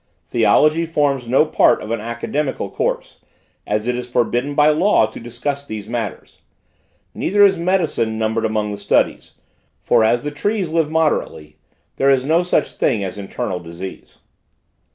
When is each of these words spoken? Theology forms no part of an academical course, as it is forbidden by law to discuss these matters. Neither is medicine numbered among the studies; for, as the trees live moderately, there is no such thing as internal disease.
Theology 0.29 0.83
forms 0.87 1.27
no 1.27 1.45
part 1.45 1.79
of 1.83 1.91
an 1.91 2.01
academical 2.01 2.71
course, 2.71 3.19
as 3.67 3.85
it 3.85 3.95
is 3.95 4.09
forbidden 4.09 4.55
by 4.55 4.69
law 4.69 5.05
to 5.05 5.19
discuss 5.19 5.63
these 5.63 5.87
matters. 5.87 6.41
Neither 7.13 7.45
is 7.45 7.55
medicine 7.55 8.17
numbered 8.17 8.45
among 8.45 8.71
the 8.71 8.79
studies; 8.79 9.33
for, 9.83 10.03
as 10.03 10.23
the 10.23 10.31
trees 10.31 10.71
live 10.71 10.89
moderately, 10.89 11.57
there 11.97 12.09
is 12.09 12.25
no 12.25 12.41
such 12.41 12.71
thing 12.71 13.03
as 13.03 13.19
internal 13.19 13.59
disease. 13.59 14.17